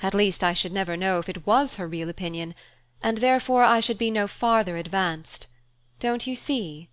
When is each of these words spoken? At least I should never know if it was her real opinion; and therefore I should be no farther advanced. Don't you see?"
At 0.00 0.14
least 0.14 0.44
I 0.44 0.52
should 0.52 0.70
never 0.72 0.96
know 0.96 1.18
if 1.18 1.28
it 1.28 1.44
was 1.44 1.74
her 1.74 1.88
real 1.88 2.08
opinion; 2.08 2.54
and 3.02 3.18
therefore 3.18 3.64
I 3.64 3.80
should 3.80 3.98
be 3.98 4.12
no 4.12 4.28
farther 4.28 4.76
advanced. 4.76 5.48
Don't 5.98 6.24
you 6.24 6.36
see?" 6.36 6.88